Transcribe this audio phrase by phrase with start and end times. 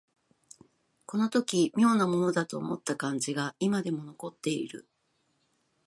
[1.05, 4.87] この時妙なものだと思った感じが今でも残っている